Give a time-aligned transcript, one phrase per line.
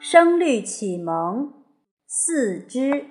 [0.00, 1.52] 声律启蒙
[2.06, 3.06] 四之，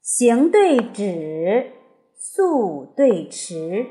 [0.00, 1.72] 行对止，
[2.14, 3.86] 素对迟，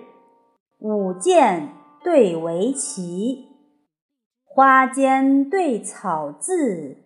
[0.80, 3.50] 舞剑对围棋，
[4.46, 7.04] 花间对草字，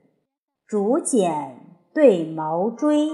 [0.67, 3.09] 竹简对毛锥，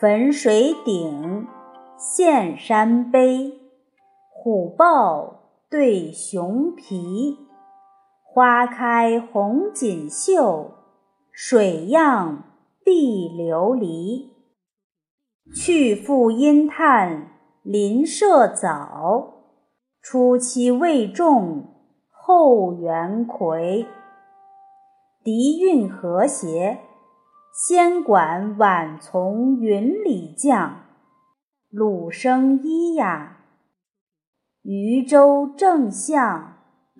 [0.00, 1.48] 汾水鼎，
[1.98, 3.52] 现山碑，
[4.30, 7.36] 虎豹对熊皮。
[8.34, 10.70] 花开红锦绣，
[11.30, 12.44] 水漾
[12.82, 14.30] 碧琉璃。
[15.54, 17.32] 去复阴叹
[17.62, 19.34] 林舍早，
[20.00, 21.74] 初期未种
[22.08, 23.86] 后园葵。
[25.22, 26.78] 笛韵和谐，
[27.52, 30.86] 仙管晚从云里降。
[31.68, 33.40] 鲁声咿呀，
[34.62, 36.51] 渔舟正向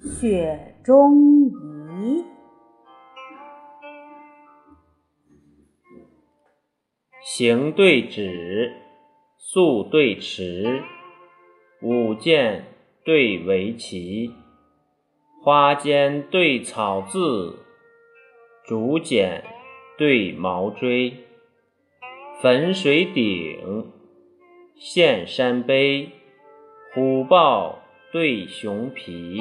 [0.03, 0.69] 雪。
[0.85, 1.15] 中
[1.49, 2.25] 移，
[7.23, 8.73] 行对止，
[9.39, 10.83] 素对迟，
[11.81, 12.65] 舞剑
[13.05, 14.35] 对围棋，
[15.41, 17.61] 花间对草字，
[18.67, 19.45] 竹简
[19.97, 21.19] 对毛锥，
[22.41, 23.93] 汾水鼎，
[24.75, 26.11] 现山碑，
[26.93, 27.79] 虎豹
[28.13, 29.39] 对熊皮。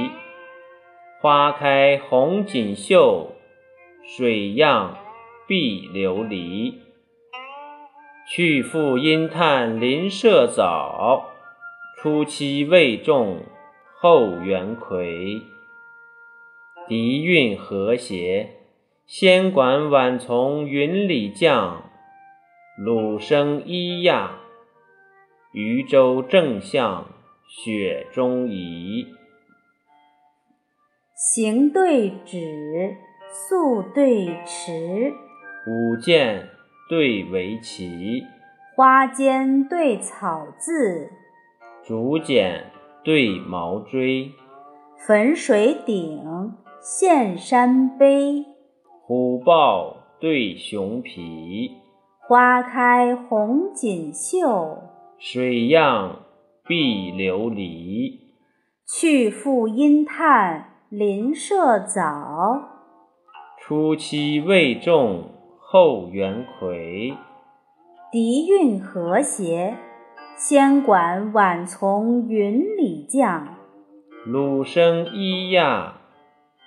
[1.21, 3.35] 花开红锦绣，
[4.03, 4.97] 水漾
[5.47, 6.73] 碧琉璃。
[8.27, 11.27] 去复因叹林舍早，
[11.99, 13.43] 初期未种
[13.99, 15.39] 后园葵。
[16.87, 18.55] 笛韵和谐，
[19.05, 21.83] 仙管晚从云里降。
[22.83, 24.39] 鲁声咿呀，
[25.53, 27.05] 渔舟正向
[27.47, 29.05] 雪中移。
[31.33, 32.97] 行对止，
[33.31, 35.13] 素对迟，
[35.65, 36.49] 舞剑
[36.89, 38.21] 对围棋，
[38.75, 41.09] 花间对草字，
[41.85, 42.65] 竹简
[43.01, 44.29] 对毛锥，
[45.07, 48.45] 汾水鼎，现山碑，
[49.05, 51.71] 虎豹对熊皮，
[52.19, 54.83] 花开红锦绣，
[55.17, 56.23] 水漾
[56.67, 58.19] 碧琉璃。
[58.85, 60.70] 去复阴叹。
[60.91, 62.67] 林舍早，
[63.57, 67.13] 初期未种后园葵。
[68.11, 69.77] 笛韵和谐，
[70.35, 73.55] 仙管晚从云里降。
[74.25, 76.01] 鲁声咿呀，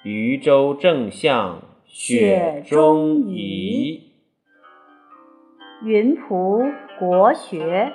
[0.04, 4.10] 渔舟正向雪中移。
[5.84, 7.92] 云仆国学。